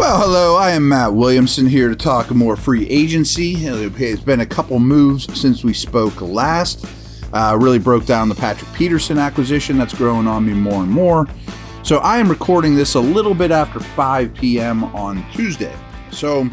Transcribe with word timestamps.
Well, 0.00 0.18
hello, 0.18 0.56
I 0.56 0.70
am 0.70 0.88
Matt 0.88 1.12
Williamson 1.12 1.66
here 1.66 1.90
to 1.90 1.94
talk 1.94 2.30
more 2.30 2.56
free 2.56 2.88
agency. 2.88 3.52
It's 3.56 4.22
been 4.22 4.40
a 4.40 4.46
couple 4.46 4.80
moves 4.80 5.38
since 5.38 5.62
we 5.62 5.74
spoke 5.74 6.22
last. 6.22 6.86
Uh, 7.34 7.58
really 7.60 7.78
broke 7.78 8.06
down 8.06 8.30
the 8.30 8.34
Patrick 8.34 8.72
Peterson 8.72 9.18
acquisition 9.18 9.76
that's 9.76 9.92
growing 9.92 10.26
on 10.26 10.46
me 10.46 10.54
more 10.54 10.82
and 10.82 10.90
more. 10.90 11.26
So 11.82 11.98
I 11.98 12.16
am 12.16 12.30
recording 12.30 12.74
this 12.74 12.94
a 12.94 13.00
little 13.00 13.34
bit 13.34 13.50
after 13.50 13.78
5 13.78 14.32
p.m. 14.32 14.84
on 14.84 15.22
Tuesday. 15.32 15.76
So 16.10 16.48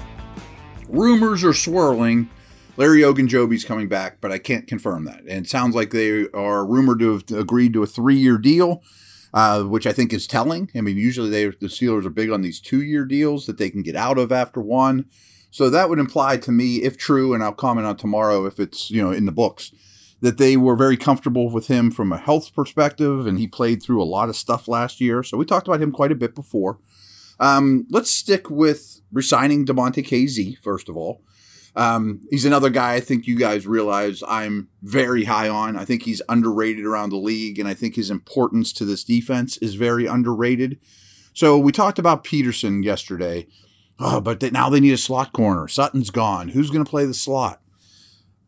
rumors 0.90 1.45
are 1.45 1.53
swirling. 1.53 2.30
Larry 2.75 3.00
Ogunjobi's 3.00 3.64
coming 3.64 3.88
back, 3.88 4.18
but 4.20 4.30
I 4.30 4.40
can't 4.40 4.68
confirm 4.68 5.06
that. 5.06 5.22
And 5.22 5.45
it 5.45 5.50
sounds 5.50 5.73
like 5.73 5.92
they 5.92 6.28
are 6.34 6.66
rumored 6.66 7.00
to 7.00 7.14
have 7.14 7.23
agreed 7.31 7.72
to 7.75 7.84
a 7.84 7.88
three-year 7.88 8.40
deal 8.40 8.84
uh, 9.38 9.61
which 9.61 9.85
I 9.85 9.93
think 9.93 10.13
is 10.13 10.25
telling. 10.25 10.71
I 10.73 10.81
mean, 10.81 10.97
usually 10.97 11.30
they 11.30 11.45
the 11.45 11.67
Steelers 11.67 12.07
are 12.07 12.09
big 12.09 12.31
on 12.31 12.41
these 12.41 12.59
two 12.59 12.81
year 12.81 13.05
deals 13.05 13.45
that 13.45 13.59
they 13.59 13.69
can 13.69 13.83
get 13.83 13.95
out 13.95 14.17
of 14.17 14.31
after 14.31 14.59
one. 14.59 15.05
So 15.52 15.69
that 15.69 15.89
would 15.89 15.99
imply 15.99 16.38
to 16.38 16.52
me, 16.52 16.77
if 16.77 16.97
true, 16.97 17.35
and 17.35 17.44
I'll 17.44 17.53
comment 17.53 17.85
on 17.85 17.97
tomorrow 17.97 18.47
if 18.47 18.59
it's 18.59 18.89
you 18.89 18.99
know 18.99 19.11
in 19.11 19.27
the 19.27 19.31
books, 19.31 19.71
that 20.21 20.39
they 20.39 20.57
were 20.57 20.75
very 20.75 20.97
comfortable 20.97 21.52
with 21.52 21.67
him 21.67 21.91
from 21.91 22.11
a 22.11 22.17
health 22.17 22.52
perspective, 22.55 23.27
and 23.27 23.38
he 23.38 23.45
played 23.45 23.83
through 23.83 24.02
a 24.02 24.11
lot 24.16 24.27
of 24.27 24.35
stuff 24.35 24.67
last 24.67 24.99
year. 24.99 25.21
So 25.21 25.38
we 25.38 25.45
talked 25.45 25.67
about 25.67 25.83
him 25.83 25.91
quite 25.91 26.11
a 26.11 26.16
bit 26.16 26.33
before. 26.33 26.79
Um, 27.39 27.85
let's 27.91 28.09
stick 28.09 28.49
with 28.49 29.01
resigning 29.11 29.67
Damontae 29.67 30.03
Kazee 30.03 30.57
first 30.57 30.89
of 30.89 30.97
all. 30.97 31.22
Um, 31.78 32.22
he's 32.31 32.44
another 32.44 32.72
guy 32.72 32.95
I 32.95 33.00
think 33.00 33.28
you 33.28 33.38
guys 33.38 33.67
realize 33.67 34.23
I'm 34.28 34.67
very 34.81 35.25
high 35.25 35.47
on. 35.47 35.78
I 35.78 35.86
think 35.86 36.03
he's 36.03 36.23
underrated 36.28 36.86
around 36.86 37.11
the 37.11 37.17
league, 37.17 37.59
and 37.59 37.67
I 37.67 37.75
think 37.75 37.95
his 37.95 38.09
importance 38.09 38.73
to 38.73 38.86
this 38.86 39.03
defense 39.03 39.58
is 39.58 39.75
very 39.75 40.08
underrated. 40.08 40.80
So 41.34 41.56
we 41.56 41.72
talked 41.72 42.00
about 42.00 42.23
Peterson 42.23 42.81
yesterday. 42.81 43.45
Oh, 44.00 44.19
but 44.19 44.39
they, 44.39 44.50
now 44.50 44.69
they 44.69 44.80
need 44.80 44.94
a 44.94 44.97
slot 44.97 45.34
corner. 45.34 45.67
Sutton's 45.67 46.09
gone. 46.09 46.50
Who's 46.50 46.72
going 46.72 46.84
to 46.84 46.90
play 46.90 47.06
the 47.06 47.13
slot? 47.13 47.62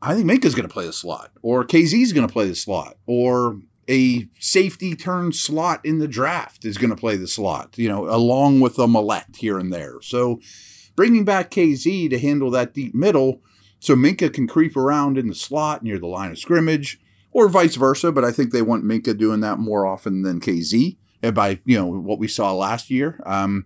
I 0.02 0.16
think 0.16 0.26
Minkah's 0.26 0.56
going 0.56 0.68
to 0.68 0.74
play 0.74 0.88
the 0.88 0.94
slot, 0.94 1.32
or 1.44 1.64
Kazee's 1.64 2.14
going 2.14 2.28
to 2.28 2.34
play 2.34 2.48
the 2.48 2.56
slot, 2.56 2.98
or 3.06 3.59
a 3.88 4.28
safety 4.40 4.96
turn 4.96 5.34
slot 5.34 5.86
in 5.86 6.00
the 6.00 6.08
draft 6.08 6.66
is 6.66 6.78
going 6.78 6.92
to 6.92 6.96
play 6.96 7.16
the 7.16 7.28
slot, 7.28 7.78
you 7.78 7.90
know, 7.90 8.08
along 8.09 8.59
with 8.59 8.80
a 8.80 8.88
Millette 8.88 9.36
here 9.36 9.59
and 9.59 9.74
there. 9.74 10.02
So 10.02 10.40
bringing 11.00 11.24
back 11.24 11.50
Kazee 11.50 12.10
to 12.10 12.20
handle 12.20 12.52
that 12.52 12.74
deep 12.74 12.94
middle 12.94 13.42
so 13.80 13.96
Minkah 13.96 14.34
can 14.34 14.50
creep 14.50 14.76
around 14.76 15.18
in 15.18 15.30
the 15.30 15.34
slot 15.34 15.82
near 15.82 15.98
the 15.98 16.08
line 16.08 16.30
of 16.30 16.38
scrimmage 16.38 17.00
or 17.32 17.48
vice 17.48 17.78
versa. 17.78 18.12
But 18.12 18.26
I 18.26 18.34
think 18.34 18.52
they 18.52 18.62
want 18.62 18.84
Minkah 18.84 19.18
doing 19.18 19.40
that 19.40 19.59
more 19.59 19.86
often 19.86 20.24
than 20.24 20.42
Kazee 20.42 20.98
by, 21.34 21.62
you 21.64 21.78
know, 21.78 21.86
what 21.86 22.20
we 22.20 22.28
saw 22.28 22.52
last 22.52 22.90
year. 22.90 23.24
Um, 23.26 23.66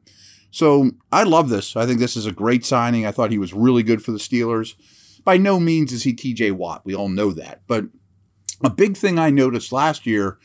so 0.52 0.92
I 1.12 1.24
love 1.24 1.50
this. 1.50 1.76
I 1.76 1.88
think 1.88 1.98
this 1.98 2.16
is 2.16 2.28
a 2.28 2.32
great 2.32 2.64
signing. 2.64 3.04
I 3.04 3.12
thought 3.12 3.32
he 3.32 3.40
was 3.40 3.52
really 3.52 3.82
good 3.82 4.04
for 4.04 4.12
the 4.12 4.20
Steelers. 4.20 4.76
By 5.24 5.38
no 5.38 5.60
means 5.60 5.92
is 5.92 6.04
he 6.04 6.14
TJ 6.14 6.52
Watt. 6.52 6.86
We 6.86 6.94
all 6.94 7.10
know 7.10 7.32
that. 7.32 7.64
But 7.66 7.86
a 8.64 8.70
big 8.70 8.96
thing 8.96 9.18
I 9.18 9.32
noticed 9.32 9.72
last 9.72 10.06
year 10.06 10.38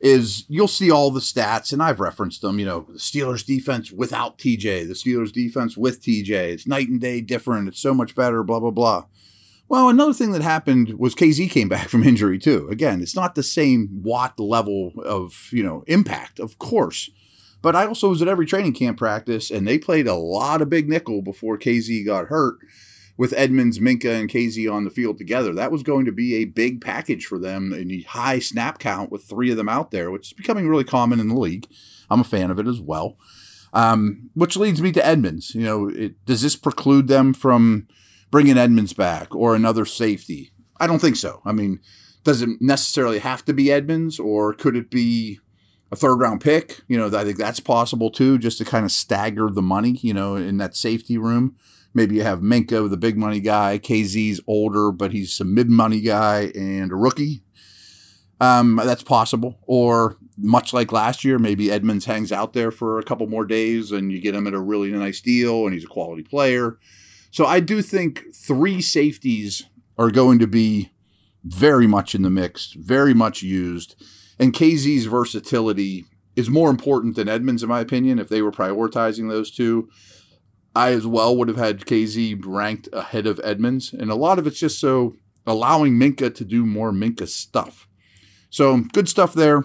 is 0.00 0.44
you'll 0.48 0.68
see 0.68 0.90
all 0.90 1.10
the 1.10 1.20
stats, 1.20 1.72
and 1.72 1.82
I've 1.82 2.00
referenced 2.00 2.42
them. 2.42 2.58
You 2.58 2.66
know, 2.66 2.86
the 2.88 2.98
Steelers 2.98 3.44
defense 3.44 3.90
without 3.90 4.38
TJ, 4.38 4.86
the 4.86 4.94
Steelers 4.94 5.32
defense 5.32 5.76
with 5.76 6.02
TJ. 6.02 6.30
It's 6.30 6.66
night 6.66 6.88
and 6.88 7.00
day 7.00 7.20
different. 7.20 7.68
It's 7.68 7.80
so 7.80 7.94
much 7.94 8.14
better, 8.14 8.42
blah, 8.42 8.60
blah, 8.60 8.70
blah. 8.70 9.06
Well, 9.68 9.88
another 9.88 10.12
thing 10.12 10.30
that 10.32 10.42
happened 10.42 10.94
was 10.98 11.14
Kazee 11.14 11.50
came 11.50 11.68
back 11.70 11.88
from 11.88 12.04
injury 12.04 12.38
too. 12.38 12.68
Again, 12.70 13.00
it's 13.00 13.16
not 13.16 13.34
the 13.34 13.42
same 13.42 14.02
Watt 14.02 14.38
level 14.38 14.92
of, 15.04 15.48
you 15.50 15.62
know, 15.62 15.82
impact, 15.86 16.38
of 16.38 16.58
course. 16.58 17.10
But 17.62 17.74
I 17.74 17.86
also 17.86 18.10
was 18.10 18.22
at 18.22 18.28
every 18.28 18.46
training 18.46 18.74
camp 18.74 18.98
practice, 18.98 19.50
and 19.50 19.66
they 19.66 19.78
played 19.78 20.06
a 20.06 20.14
lot 20.14 20.62
of 20.62 20.70
big 20.70 20.88
nickel 20.88 21.22
before 21.22 21.58
Kazee 21.58 22.04
got 22.04 22.26
hurt 22.26 22.58
with 23.16 23.32
Edmonds, 23.36 23.78
Minkah, 23.78 24.20
and 24.20 24.28
Kazee 24.28 24.70
on 24.72 24.84
the 24.84 24.90
field 24.90 25.18
together. 25.18 25.54
That 25.54 25.72
was 25.72 25.82
going 25.82 26.04
to 26.04 26.12
be 26.12 26.34
a 26.34 26.44
big 26.44 26.80
package 26.80 27.26
for 27.26 27.38
them 27.38 27.72
in 27.72 27.88
the 27.88 28.02
high 28.02 28.38
snap 28.38 28.78
count 28.78 29.10
with 29.10 29.24
three 29.24 29.50
of 29.50 29.56
them 29.56 29.68
out 29.68 29.90
there, 29.90 30.10
which 30.10 30.28
is 30.28 30.32
becoming 30.32 30.68
really 30.68 30.84
common 30.84 31.20
in 31.20 31.28
the 31.28 31.38
league. 31.38 31.66
I'm 32.10 32.20
a 32.20 32.24
fan 32.24 32.50
of 32.50 32.58
it 32.58 32.66
as 32.66 32.80
well. 32.80 33.16
Um, 33.72 34.30
which 34.34 34.56
leads 34.56 34.80
me 34.80 34.92
to 34.92 35.04
Edmonds. 35.04 35.54
You 35.54 35.62
know, 35.62 35.88
it, 35.88 36.24
does 36.24 36.42
this 36.42 36.56
preclude 36.56 37.08
them 37.08 37.34
from 37.34 37.88
bringing 38.30 38.58
Edmonds 38.58 38.92
back 38.92 39.34
or 39.34 39.54
another 39.54 39.84
safety? 39.84 40.52
I 40.78 40.86
don't 40.86 41.00
think 41.00 41.16
so. 41.16 41.40
I 41.44 41.52
mean, 41.52 41.80
does 42.24 42.42
it 42.42 42.50
necessarily 42.60 43.18
have 43.18 43.44
to 43.46 43.52
be 43.52 43.72
Edmonds, 43.72 44.18
or 44.18 44.52
could 44.52 44.76
it 44.76 44.90
be 44.90 45.40
a 45.90 45.96
third 45.96 46.16
round 46.16 46.40
pick? 46.40 46.80
You 46.88 46.98
know, 46.98 47.06
I 47.18 47.24
think 47.24 47.38
that's 47.38 47.60
possible 47.60 48.10
too, 48.10 48.38
just 48.38 48.58
to 48.58 48.64
kind 48.64 48.84
of 48.84 48.92
stagger 48.92 49.48
the 49.50 49.62
money. 49.62 49.98
You 50.02 50.14
know, 50.14 50.36
in 50.36 50.58
that 50.58 50.76
safety 50.76 51.18
room. 51.18 51.56
Maybe 51.96 52.16
you 52.16 52.22
have 52.24 52.40
Minkah, 52.40 52.90
the 52.90 52.98
big 52.98 53.16
money 53.16 53.40
guy. 53.40 53.78
Kazee's 53.78 54.38
older, 54.46 54.92
but 54.92 55.12
he's 55.12 55.40
a 55.40 55.46
mid 55.46 55.70
money 55.70 56.02
guy 56.02 56.52
and 56.54 56.92
a 56.92 56.94
rookie. 56.94 57.42
Um, 58.38 58.76
that's 58.76 59.02
possible. 59.02 59.58
Or 59.62 60.18
much 60.36 60.74
like 60.74 60.92
last 60.92 61.24
year, 61.24 61.38
maybe 61.38 61.70
Edmonds 61.70 62.04
hangs 62.04 62.32
out 62.32 62.52
there 62.52 62.70
for 62.70 62.98
a 62.98 63.02
couple 63.02 63.26
more 63.28 63.46
days 63.46 63.92
and 63.92 64.12
you 64.12 64.20
get 64.20 64.34
him 64.34 64.46
at 64.46 64.52
a 64.52 64.60
really 64.60 64.90
nice 64.90 65.22
deal 65.22 65.64
and 65.64 65.72
he's 65.72 65.84
a 65.84 65.88
quality 65.88 66.22
player. 66.22 66.78
So 67.30 67.46
I 67.46 67.60
do 67.60 67.80
think 67.80 68.24
three 68.34 68.82
safeties 68.82 69.64
are 69.96 70.10
going 70.10 70.38
to 70.40 70.46
be 70.46 70.92
very 71.44 71.86
much 71.86 72.14
in 72.14 72.20
the 72.20 72.28
mix, 72.28 72.72
very 72.72 73.14
much 73.14 73.42
used. 73.42 73.96
And 74.38 74.52
Kazee's 74.52 75.06
versatility 75.06 76.04
is 76.34 76.50
more 76.50 76.68
important 76.68 77.16
than 77.16 77.26
Edmonds, 77.26 77.62
in 77.62 77.70
my 77.70 77.80
opinion, 77.80 78.18
if 78.18 78.28
they 78.28 78.42
were 78.42 78.52
prioritizing 78.52 79.30
those 79.30 79.50
two. 79.50 79.88
I 80.76 80.92
as 80.92 81.06
well 81.06 81.34
would 81.36 81.48
have 81.48 81.56
had 81.56 81.86
Kazee 81.86 82.40
ranked 82.44 82.88
ahead 82.92 83.26
of 83.26 83.40
Edmonds. 83.42 83.92
And 83.92 84.10
a 84.10 84.14
lot 84.14 84.38
of 84.38 84.46
it's 84.46 84.60
just 84.60 84.78
so 84.78 85.16
allowing 85.46 85.94
Minkah 85.94 86.34
to 86.34 86.44
do 86.44 86.66
more 86.66 86.92
Minkah 86.92 87.28
stuff. 87.28 87.88
So 88.50 88.82
good 88.92 89.08
stuff 89.08 89.32
there. 89.32 89.64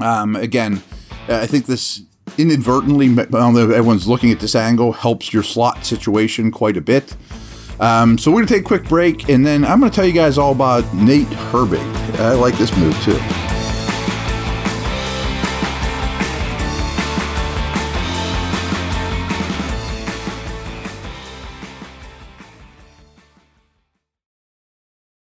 Um, 0.00 0.34
again, 0.34 0.82
I 1.28 1.46
think 1.46 1.66
this 1.66 2.02
inadvertently, 2.36 3.08
although 3.32 3.70
everyone's 3.70 4.08
looking 4.08 4.32
at 4.32 4.40
this 4.40 4.56
angle, 4.56 4.92
helps 4.92 5.32
your 5.32 5.44
slot 5.44 5.86
situation 5.86 6.50
quite 6.50 6.76
a 6.76 6.80
bit. 6.80 7.16
Um, 7.78 8.18
so 8.18 8.30
we're 8.30 8.38
going 8.38 8.48
to 8.48 8.54
take 8.54 8.64
a 8.64 8.66
quick 8.66 8.88
break, 8.88 9.28
and 9.28 9.46
then 9.46 9.64
I'm 9.64 9.78
going 9.78 9.90
to 9.90 9.94
tell 9.94 10.06
you 10.06 10.12
guys 10.12 10.36
all 10.36 10.52
about 10.52 10.92
Nate 10.94 11.26
Herbig. 11.26 11.80
I 12.18 12.32
like 12.32 12.56
this 12.58 12.76
move 12.76 13.00
too. 13.02 13.43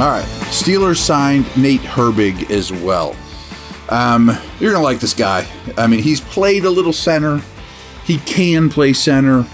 All 0.00 0.10
right. 0.10 0.24
Steelers 0.50 0.96
signed 0.96 1.46
Nate 1.56 1.80
Herbig 1.80 2.50
as 2.50 2.72
well. 2.72 3.14
Um, 3.90 4.26
you're 4.58 4.72
going 4.72 4.80
to 4.80 4.84
like 4.84 4.98
this 4.98 5.14
guy. 5.14 5.46
I 5.78 5.86
mean, 5.86 6.02
he's 6.02 6.20
played 6.20 6.64
a 6.64 6.70
little 6.70 6.92
center. 6.92 7.40
He 8.04 8.18
can 8.18 8.68
play 8.68 8.92
center, 8.92 9.46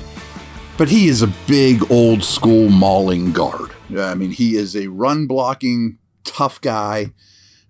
but 0.78 0.88
he 0.88 1.08
is 1.08 1.20
a 1.20 1.26
big 1.46 1.90
old 1.90 2.24
school 2.24 2.70
mauling 2.70 3.32
guard. 3.32 3.70
I 3.94 4.14
mean, 4.14 4.30
he 4.30 4.56
is 4.56 4.74
a 4.74 4.86
run 4.86 5.26
blocking 5.26 5.98
tough 6.24 6.58
guy. 6.62 7.12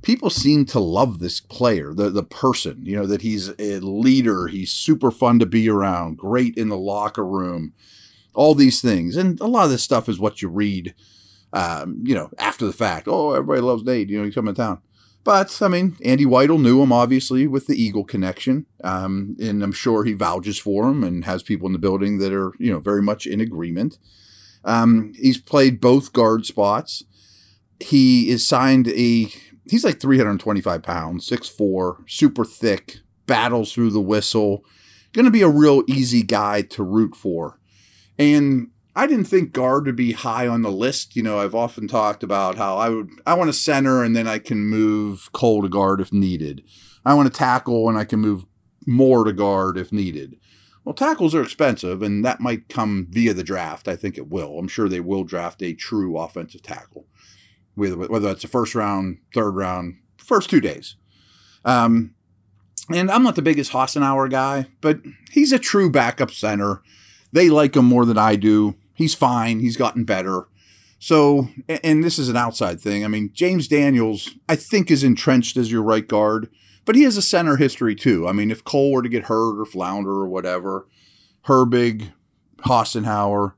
People 0.03 0.31
seem 0.31 0.65
to 0.67 0.79
love 0.79 1.19
this 1.19 1.41
player, 1.41 1.93
the 1.93 2.09
the 2.09 2.23
person, 2.23 2.83
you 2.85 2.95
know, 2.95 3.07
that 3.07 3.23
he's 3.23 3.49
a 3.59 3.81
leader, 3.81 4.47
he's 4.47 4.71
super 4.71 5.11
fun 5.11 5.41
to 5.41 5.47
be 5.47 5.69
around, 5.69 6.19
great 6.19 6.57
in 6.57 6.69
the 6.69 6.79
locker 6.79 7.27
room. 7.27 7.75
All 8.33 8.55
these 8.55 8.81
things. 8.81 9.17
And 9.17 9.41
a 9.41 9.47
lot 9.47 9.65
of 9.65 9.71
this 9.71 9.83
stuff 9.83 10.09
is 10.09 10.21
what 10.21 10.41
you 10.41 10.49
read 10.49 10.95
um, 11.53 11.99
you 12.03 12.15
know, 12.15 12.31
after 12.39 12.67
the 12.67 12.73
fact. 12.73 13.09
Oh, 13.09 13.33
everybody 13.33 13.61
loves 13.61 13.85
Nate. 13.85 14.09
You 14.09 14.19
know, 14.19 14.25
he's 14.25 14.35
coming 14.35 14.55
to 14.55 14.61
town. 14.61 14.83
But 15.23 15.61
I 15.61 15.69
mean, 15.69 15.97
Andy 16.03 16.25
Weidl 16.25 16.61
knew 16.61 16.83
him 16.83 16.93
obviously 16.93 17.47
with 17.47 17.67
the 17.67 17.81
Eagle 17.81 18.05
connection, 18.05 18.67
um, 18.83 19.37
and 19.41 19.63
I'm 19.63 19.73
sure 19.73 20.05
he 20.05 20.15
vouches 20.15 20.59
for 20.59 20.89
him 20.89 21.05
and 21.05 21.25
has 21.27 21.43
people 21.43 21.67
in 21.67 21.75
the 21.75 21.79
building 21.79 22.19
that 22.19 22.33
are 22.33 22.53
you 22.59 22.73
know 22.73 22.81
very 22.81 23.03
much 23.03 23.27
in 23.27 23.41
agreement. 23.41 23.99
Um, 24.65 25.13
he's 25.17 25.39
played 25.39 25.81
both 25.81 26.13
guard 26.13 26.47
spots. 26.47 27.05
He 27.81 28.31
is 28.31 28.47
signed 28.47 28.89
a. 28.89 29.29
He's 29.67 29.85
like 29.85 30.01
325 30.01 30.83
pounds, 30.83 31.29
6'4", 31.31 31.99
super 32.09 32.45
thick, 32.45 32.97
battles 33.27 33.73
through 33.73 33.91
the 33.91 34.01
whistle. 34.01 34.65
Going 35.13 35.27
to 35.27 35.31
be 35.31 35.43
a 35.43 35.49
real 35.49 35.85
easy 35.87 36.23
guy 36.23 36.63
to 36.63 36.83
root 36.83 37.15
for. 37.15 37.61
And 38.19 38.71
I 39.01 39.07
didn't 39.07 39.29
think 39.29 39.53
guard 39.53 39.87
would 39.87 39.97
be 39.97 40.13
high 40.13 40.47
on 40.47 40.61
the 40.61 40.71
list. 40.71 41.17
You 41.17 41.23
know, 41.23 41.39
I've 41.39 41.55
often 41.55 41.89
talked 41.89 42.23
about 42.23 42.59
how 42.59 42.77
I 42.77 42.91
would 42.91 43.09
I 43.27 43.33
want 43.33 43.49
to 43.49 43.55
center 43.55 44.05
and 44.05 44.15
then 44.15 44.29
I 44.29 44.39
can 44.39 44.59
move 44.59 45.31
Cole 45.33 45.63
to 45.63 45.71
guard 45.71 46.03
if 46.03 46.13
needed. 46.13 46.63
I 47.03 47.15
want 47.15 47.33
to 47.33 47.39
tackle 47.39 47.89
and 47.89 47.97
I 47.97 48.05
can 48.05 48.21
move 48.21 48.45
Moore 48.87 49.25
to 49.25 49.33
guard 49.33 49.79
if 49.79 49.91
needed. 49.91 50.37
Well, 50.85 50.95
tackles 50.95 51.35
are 51.35 51.43
expensive, 51.43 52.03
and 52.03 52.23
that 52.27 52.41
might 52.41 52.69
come 52.69 53.07
via 53.09 53.33
the 53.33 53.43
draft. 53.43 53.89
I 53.89 53.97
think 53.97 54.19
it 54.19 54.29
will. 54.29 54.59
I'm 54.59 54.69
sure 54.69 54.87
they 54.87 55.01
will 55.01 55.25
draft 55.25 55.63
a 55.63 55.73
true 55.73 56.19
offensive 56.19 56.61
tackle, 56.61 57.07
whether 57.77 57.97
whether 57.97 58.29
that's 58.29 58.45
a 58.45 58.49
first 58.49 58.75
round, 58.75 59.21
third 59.33 59.53
round, 59.53 59.97
first 60.19 60.51
two 60.51 60.61
days. 60.61 60.97
Um, 61.65 62.15
and 62.93 63.11
I'm 63.11 63.23
not 63.23 63.37
the 63.37 63.41
biggest 63.41 63.73
Hassenauer 63.73 64.31
guy, 64.31 64.67
but 64.83 65.01
he's 65.31 65.53
a 65.53 65.59
true 65.59 65.91
backup 65.91 66.33
center. 66.33 66.83
They 67.33 67.49
like 67.49 67.77
him 67.77 67.87
more 67.87 68.05
than 68.05 68.19
I 68.19 68.37
do. 68.37 68.77
He's 69.01 69.15
fine. 69.15 69.61
He's 69.61 69.79
gotten 69.79 70.05
better. 70.05 70.47
So, 70.99 71.49
and 71.83 72.05
this 72.05 72.19
is 72.19 72.29
an 72.29 72.37
outside 72.37 72.83
thing. 72.83 73.03
I 73.03 73.09
mean, 73.09 73.31
James 73.33 73.67
Daniels, 73.67 74.35
I 74.47 74.57
think, 74.57 74.91
is 74.91 75.03
entrenched 75.03 75.57
as 75.57 75.73
your 75.73 75.83
right 75.83 76.07
guard, 76.07 76.51
but 76.85 76.97
he 76.97 77.05
has 77.05 77.17
a 77.17 77.23
center 77.23 77.57
history 77.57 77.95
too. 77.95 78.29
I 78.29 78.33
mean, 78.33 78.51
if 78.51 78.63
Cole 78.63 78.93
were 78.93 79.01
to 79.01 79.09
get 79.09 79.25
hurt 79.25 79.59
or 79.59 79.65
flounder 79.65 80.11
or 80.11 80.29
whatever, 80.29 80.87
Herbig, 81.47 82.13
Hassenauer, 82.67 83.55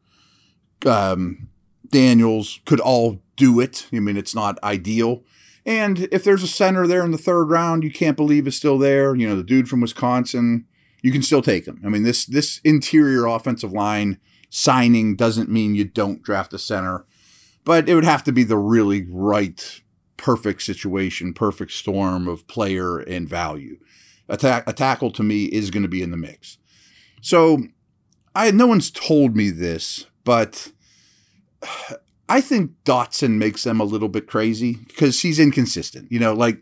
um, 0.86 1.48
Daniels 1.88 2.60
could 2.64 2.78
all 2.78 3.20
do 3.34 3.58
it. 3.58 3.88
I 3.92 3.98
mean, 3.98 4.16
it's 4.16 4.36
not 4.36 4.62
ideal. 4.62 5.24
And 5.66 6.06
if 6.12 6.22
there's 6.22 6.44
a 6.44 6.48
center 6.48 6.86
there 6.86 7.04
in 7.04 7.10
the 7.10 7.18
third 7.18 7.46
round, 7.46 7.82
you 7.82 7.90
can't 7.90 8.16
believe 8.16 8.46
is 8.46 8.56
still 8.56 8.78
there. 8.78 9.16
You 9.16 9.28
know, 9.28 9.34
the 9.34 9.42
dude 9.42 9.68
from 9.68 9.80
Wisconsin, 9.80 10.66
you 11.02 11.10
can 11.10 11.22
still 11.22 11.42
take 11.42 11.66
him. 11.66 11.80
I 11.84 11.88
mean, 11.88 12.04
this 12.04 12.26
this 12.26 12.60
interior 12.62 13.26
offensive 13.26 13.72
line 13.72 14.20
signing 14.54 15.16
doesn't 15.16 15.48
mean 15.48 15.74
you 15.74 15.82
don't 15.82 16.22
draft 16.22 16.52
a 16.52 16.58
center, 16.58 17.06
but 17.64 17.88
it 17.88 17.94
would 17.94 18.04
have 18.04 18.22
to 18.22 18.32
be 18.32 18.44
the 18.44 18.58
really 18.58 19.06
right, 19.10 19.80
perfect 20.18 20.60
situation, 20.62 21.32
perfect 21.32 21.72
storm 21.72 22.28
of 22.28 22.46
player 22.46 22.98
and 22.98 23.26
value. 23.26 23.78
A, 24.28 24.36
ta- 24.36 24.62
a 24.66 24.74
tackle 24.74 25.10
to 25.12 25.22
me 25.22 25.46
is 25.46 25.70
going 25.70 25.84
to 25.84 25.88
be 25.88 26.02
in 26.02 26.10
the 26.10 26.18
mix. 26.18 26.58
So, 27.22 27.62
I 28.34 28.50
no 28.50 28.66
one's 28.66 28.90
told 28.90 29.34
me 29.34 29.48
this, 29.48 30.06
but 30.22 30.70
I 32.28 32.40
think 32.40 32.72
Dotson 32.84 33.36
makes 33.38 33.64
them 33.64 33.80
a 33.80 33.84
little 33.84 34.08
bit 34.08 34.26
crazy 34.26 34.74
because 34.86 35.20
he's 35.20 35.38
inconsistent. 35.38 36.12
You 36.12 36.20
know, 36.20 36.34
like 36.34 36.60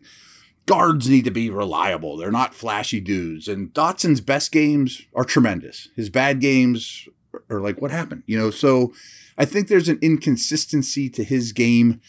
guards 0.67 1.09
need 1.09 1.25
to 1.25 1.31
be 1.31 1.51
reliable. 1.51 2.17
They're 2.17 2.31
not 2.31 2.55
flashy 2.55 3.01
dudes. 3.01 3.49
And 3.49 3.73
Dotson's 3.73 4.21
best 4.21 4.53
games 4.53 5.03
are 5.15 5.25
tremendous. 5.25 5.89
His 5.97 6.09
bad 6.09 6.41
games 6.41 7.09
are 7.49 7.61
like, 7.61 7.81
what 7.81 7.91
happened? 7.91 8.23
You 8.27 8.39
know, 8.39 8.51
so 8.51 8.93
I 9.39 9.45
think 9.45 9.69
there's 9.69 9.89
an 9.89 9.99
inconsistency 10.03 11.09
to 11.11 11.25
his 11.25 11.53
game 11.53 12.01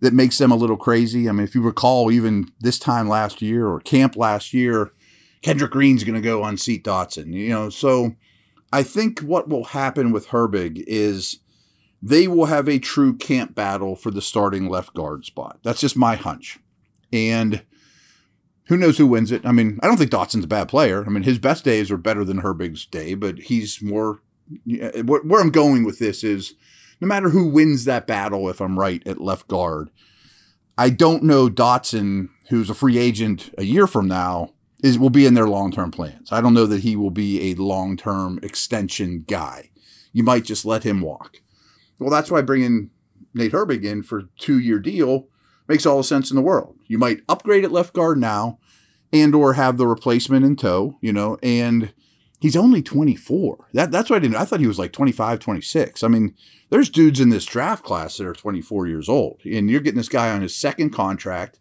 that 0.00 0.12
makes 0.12 0.38
them 0.38 0.52
a 0.52 0.56
little 0.56 0.76
crazy. 0.76 1.28
I 1.28 1.32
mean, 1.32 1.44
if 1.44 1.54
you 1.54 1.62
recall, 1.62 2.10
even 2.10 2.50
this 2.60 2.78
time 2.78 3.08
last 3.08 3.40
year 3.40 3.66
or 3.66 3.80
camp 3.80 4.16
last 4.16 4.52
year, 4.52 4.92
Kendrick 5.42 5.70
Green's 5.70 6.04
going 6.04 6.14
to 6.14 6.20
go 6.20 6.44
unseat 6.44 6.84
Dotson. 6.84 7.32
You 7.32 7.48
know, 7.50 7.70
so 7.70 8.14
I 8.72 8.82
think 8.82 9.20
what 9.20 9.48
will 9.48 9.64
happen 9.64 10.12
with 10.12 10.28
Herbig 10.28 10.82
is 10.86 11.38
they 12.02 12.28
will 12.28 12.46
have 12.46 12.68
a 12.68 12.78
true 12.78 13.16
camp 13.16 13.54
battle 13.54 13.96
for 13.96 14.10
the 14.10 14.20
starting 14.20 14.68
left 14.68 14.94
guard 14.94 15.24
spot. 15.24 15.60
That's 15.62 15.80
just 15.80 15.96
my 15.96 16.16
hunch. 16.16 16.58
And 17.12 17.62
who 18.66 18.76
knows 18.76 18.98
who 18.98 19.06
wins 19.06 19.30
it? 19.32 19.46
I 19.46 19.52
mean, 19.52 19.78
I 19.82 19.86
don't 19.86 19.96
think 19.96 20.10
Dotson's 20.10 20.44
a 20.44 20.48
bad 20.48 20.68
player. 20.68 21.04
I 21.06 21.08
mean, 21.08 21.22
his 21.22 21.38
best 21.38 21.64
days 21.64 21.90
are 21.90 21.96
better 21.96 22.24
than 22.24 22.42
Herbig's 22.42 22.84
day, 22.86 23.14
but 23.14 23.38
he's 23.38 23.80
more. 23.80 24.20
Where 24.66 25.40
I'm 25.40 25.50
going 25.50 25.84
with 25.84 25.98
this 25.98 26.22
is 26.22 26.54
no 27.00 27.08
matter 27.08 27.30
who 27.30 27.48
wins 27.48 27.84
that 27.84 28.06
battle, 28.06 28.48
if 28.48 28.60
I'm 28.60 28.78
right 28.78 29.02
at 29.06 29.20
left 29.20 29.48
guard, 29.48 29.90
I 30.76 30.90
don't 30.90 31.22
know 31.22 31.48
Dotson, 31.48 32.28
who's 32.48 32.70
a 32.70 32.74
free 32.74 32.98
agent 32.98 33.54
a 33.56 33.64
year 33.64 33.86
from 33.86 34.08
now, 34.08 34.50
is 34.82 34.98
will 34.98 35.10
be 35.10 35.24
in 35.26 35.34
their 35.34 35.48
long 35.48 35.72
term 35.72 35.90
plans. 35.90 36.30
I 36.30 36.40
don't 36.40 36.54
know 36.54 36.66
that 36.66 36.82
he 36.82 36.96
will 36.96 37.10
be 37.10 37.50
a 37.50 37.54
long 37.54 37.96
term 37.96 38.38
extension 38.42 39.24
guy. 39.26 39.70
You 40.12 40.22
might 40.22 40.44
just 40.44 40.64
let 40.64 40.84
him 40.84 41.00
walk. 41.00 41.38
Well, 41.98 42.10
that's 42.10 42.30
why 42.30 42.42
bringing 42.42 42.90
Nate 43.32 43.52
Herbig 43.52 43.84
in 43.84 44.02
for 44.02 44.24
two 44.38 44.58
year 44.58 44.78
deal 44.78 45.28
makes 45.68 45.86
all 45.86 45.98
the 45.98 46.04
sense 46.04 46.30
in 46.30 46.36
the 46.36 46.42
world. 46.42 46.76
You 46.86 46.98
might 46.98 47.22
upgrade 47.28 47.64
at 47.64 47.72
left 47.72 47.94
guard 47.94 48.18
now 48.18 48.58
and 49.12 49.34
or 49.34 49.54
have 49.54 49.78
the 49.78 49.86
replacement 49.86 50.44
in 50.44 50.56
tow, 50.56 50.98
you 51.00 51.12
know, 51.12 51.38
and 51.42 51.94
he's 52.44 52.56
only 52.56 52.82
24. 52.82 53.68
That 53.72 53.90
that's 53.90 54.10
what 54.10 54.16
I 54.16 54.18
didn't 54.18 54.36
I 54.36 54.44
thought 54.44 54.60
he 54.60 54.66
was 54.66 54.78
like 54.78 54.92
25, 54.92 55.38
26. 55.38 56.02
I 56.02 56.08
mean, 56.08 56.34
there's 56.68 56.90
dudes 56.90 57.18
in 57.18 57.30
this 57.30 57.46
draft 57.46 57.82
class 57.82 58.18
that 58.18 58.26
are 58.26 58.34
24 58.34 58.86
years 58.86 59.08
old 59.08 59.40
and 59.46 59.70
you're 59.70 59.80
getting 59.80 59.96
this 59.96 60.10
guy 60.10 60.30
on 60.30 60.42
his 60.42 60.54
second 60.54 60.90
contract. 60.90 61.58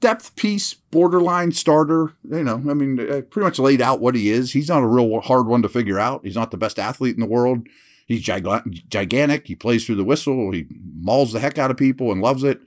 Depth 0.00 0.36
piece, 0.36 0.74
borderline 0.74 1.52
starter, 1.52 2.12
you 2.30 2.44
know, 2.44 2.56
I 2.56 2.74
mean, 2.74 3.00
I 3.00 3.22
pretty 3.22 3.46
much 3.46 3.58
laid 3.58 3.80
out 3.80 3.98
what 3.98 4.14
he 4.14 4.28
is. 4.28 4.52
He's 4.52 4.68
not 4.68 4.82
a 4.82 4.86
real 4.86 5.22
hard 5.22 5.46
one 5.46 5.62
to 5.62 5.68
figure 5.70 5.98
out. 5.98 6.20
He's 6.22 6.36
not 6.36 6.50
the 6.50 6.58
best 6.58 6.78
athlete 6.78 7.14
in 7.14 7.20
the 7.20 7.26
world. 7.26 7.66
He's 8.06 8.20
gigantic. 8.20 9.46
He 9.46 9.54
plays 9.54 9.86
through 9.86 9.94
the 9.94 10.04
whistle. 10.04 10.52
He 10.52 10.66
mauls 11.00 11.32
the 11.32 11.40
heck 11.40 11.56
out 11.56 11.70
of 11.70 11.78
people 11.78 12.12
and 12.12 12.20
loves 12.20 12.44
it. 12.44 12.60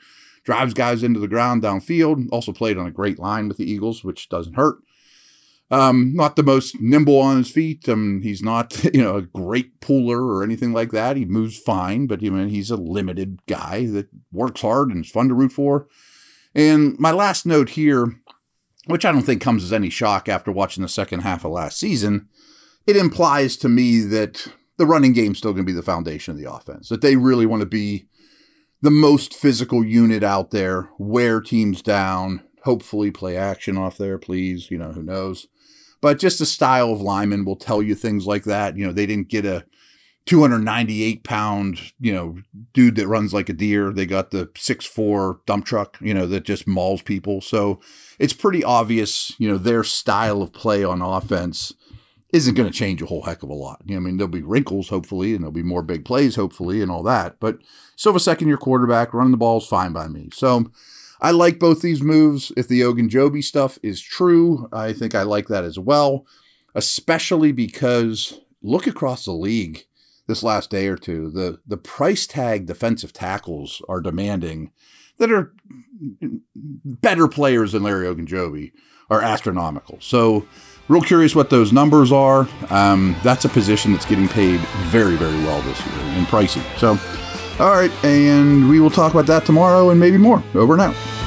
Drives 0.43 0.73
guys 0.73 1.03
into 1.03 1.19
the 1.19 1.27
ground 1.27 1.61
downfield. 1.61 2.27
Also 2.31 2.51
played 2.51 2.79
on 2.79 2.87
a 2.87 2.91
great 2.91 3.19
line 3.19 3.47
with 3.47 3.57
the 3.57 3.71
Eagles, 3.71 4.03
which 4.03 4.27
doesn't 4.29 4.55
hurt. 4.55 4.79
Um, 5.71 6.13
not 6.15 6.35
the 6.35 6.43
most 6.43 6.81
nimble 6.81 7.19
on 7.19 7.37
his 7.37 7.51
feet. 7.51 7.87
Um, 7.87 8.21
he's 8.23 8.41
not, 8.41 8.83
you 8.93 9.03
know, 9.03 9.17
a 9.17 9.21
great 9.21 9.79
puller 9.81 10.25
or 10.25 10.43
anything 10.43 10.73
like 10.73 10.91
that. 10.91 11.15
He 11.15 11.25
moves 11.25 11.59
fine, 11.59 12.07
but 12.07 12.23
I 12.23 12.29
mean, 12.29 12.47
he's 12.47 12.71
a 12.71 12.77
limited 12.77 13.45
guy 13.45 13.85
that 13.87 14.07
works 14.31 14.61
hard 14.61 14.89
and 14.89 15.05
is 15.05 15.11
fun 15.11 15.27
to 15.27 15.35
root 15.35 15.51
for. 15.51 15.87
And 16.55 16.97
my 16.97 17.11
last 17.11 17.45
note 17.45 17.69
here, 17.69 18.19
which 18.87 19.05
I 19.05 19.11
don't 19.11 19.21
think 19.21 19.41
comes 19.41 19.63
as 19.63 19.71
any 19.71 19.89
shock 19.89 20.27
after 20.27 20.51
watching 20.51 20.81
the 20.81 20.89
second 20.89 21.19
half 21.19 21.45
of 21.45 21.51
last 21.51 21.77
season, 21.77 22.27
it 22.87 22.95
implies 22.95 23.55
to 23.57 23.69
me 23.69 23.99
that 23.99 24.51
the 24.77 24.87
running 24.87 25.13
game's 25.13 25.37
still 25.37 25.51
going 25.51 25.65
to 25.65 25.71
be 25.71 25.75
the 25.75 25.83
foundation 25.83 26.31
of 26.31 26.39
the 26.39 26.51
offense. 26.51 26.89
That 26.89 27.01
they 27.01 27.15
really 27.15 27.45
want 27.45 27.59
to 27.59 27.67
be 27.67 28.07
the 28.81 28.89
most 28.89 29.35
physical 29.35 29.83
unit 29.83 30.23
out 30.23 30.51
there, 30.51 30.89
wear 30.97 31.41
teams 31.41 31.81
down, 31.83 32.43
hopefully 32.63 33.11
play 33.11 33.37
action 33.37 33.77
off 33.77 33.97
there, 33.97 34.17
please. 34.17 34.71
You 34.71 34.79
know, 34.79 34.93
who 34.93 35.03
knows? 35.03 35.47
But 36.01 36.19
just 36.19 36.39
the 36.39 36.45
style 36.45 36.91
of 36.91 37.01
lineman 37.01 37.45
will 37.45 37.55
tell 37.55 37.81
you 37.81 37.95
things 37.95 38.25
like 38.25 38.43
that. 38.45 38.77
You 38.77 38.87
know, 38.87 38.93
they 38.93 39.05
didn't 39.05 39.29
get 39.29 39.45
a 39.45 39.65
298 40.25 41.23
pound, 41.23 41.91
you 41.99 42.13
know, 42.13 42.37
dude 42.73 42.95
that 42.95 43.07
runs 43.07 43.33
like 43.33 43.49
a 43.49 43.53
deer. 43.53 43.91
They 43.91 44.05
got 44.05 44.31
the 44.31 44.49
six 44.55 44.85
four 44.85 45.41
dump 45.45 45.65
truck, 45.65 45.97
you 46.01 46.13
know, 46.13 46.27
that 46.27 46.43
just 46.43 46.67
mauls 46.67 47.01
people. 47.01 47.41
So 47.41 47.81
it's 48.19 48.33
pretty 48.33 48.63
obvious, 48.63 49.33
you 49.39 49.49
know, 49.49 49.57
their 49.57 49.83
style 49.83 50.41
of 50.41 50.53
play 50.53 50.83
on 50.83 51.01
offense 51.01 51.73
isn't 52.31 52.53
going 52.53 52.69
to 52.69 52.77
change 52.77 53.01
a 53.01 53.07
whole 53.07 53.23
heck 53.23 53.41
of 53.41 53.49
a 53.49 53.53
lot. 53.53 53.81
You 53.85 53.95
know, 53.95 54.01
I 54.01 54.03
mean, 54.03 54.17
there'll 54.17 54.29
be 54.29 54.43
wrinkles, 54.43 54.89
hopefully, 54.89 55.33
and 55.33 55.41
there'll 55.41 55.51
be 55.51 55.63
more 55.63 55.81
big 55.81 56.05
plays, 56.05 56.35
hopefully, 56.35 56.81
and 56.81 56.91
all 56.91 57.01
that. 57.03 57.39
But 57.39 57.57
still 57.95 58.15
a 58.15 58.19
second 58.19 58.47
year 58.47 58.57
quarterback, 58.57 59.13
running 59.13 59.31
the 59.31 59.37
ball 59.37 59.57
is 59.57 59.65
fine 59.65 59.93
by 59.93 60.07
me. 60.07 60.29
So 60.31 60.71
I 61.21 61.31
like 61.31 61.59
both 61.59 61.81
these 61.81 62.01
moves. 62.01 62.51
If 62.55 62.67
the 62.67 62.81
Ogunjobi 62.81 63.43
stuff 63.43 63.77
is 63.83 64.01
true, 64.01 64.69
I 64.71 64.93
think 64.93 65.15
I 65.15 65.23
like 65.23 65.47
that 65.47 65.63
as 65.63 65.77
well, 65.77 66.25
especially 66.75 67.51
because 67.51 68.39
look 68.61 68.87
across 68.87 69.25
the 69.25 69.31
league 69.31 69.85
this 70.27 70.43
last 70.43 70.69
day 70.69 70.87
or 70.87 70.95
two. 70.95 71.29
The 71.29 71.59
the 71.67 71.77
price 71.77 72.27
tag 72.27 72.65
defensive 72.65 73.13
tackles 73.13 73.81
are 73.89 74.01
demanding 74.01 74.71
that 75.17 75.31
are 75.31 75.53
better 76.85 77.27
players 77.27 77.73
than 77.73 77.83
Larry 77.83 78.07
Ogunjobi 78.07 78.71
are 79.09 79.21
astronomical. 79.21 79.97
So 79.99 80.47
real 80.87 81.01
curious 81.01 81.35
what 81.35 81.49
those 81.49 81.71
numbers 81.71 82.11
are. 82.11 82.47
Um, 82.69 83.15
that's 83.23 83.45
a 83.45 83.49
position 83.49 83.93
that's 83.93 84.05
getting 84.05 84.27
paid 84.27 84.59
very, 84.89 85.15
very 85.15 85.37
well 85.43 85.61
this 85.61 85.79
year 85.85 85.95
and 85.95 86.25
pricey. 86.27 86.63
So, 86.77 86.95
all 87.59 87.71
right, 87.71 87.91
and 88.05 88.69
we 88.69 88.79
will 88.79 88.89
talk 88.89 89.13
about 89.13 89.25
that 89.27 89.45
tomorrow 89.45 89.89
and 89.89 89.99
maybe 89.99 90.17
more. 90.17 90.41
Over 90.55 90.73
and 90.73 90.81
out. 90.81 91.18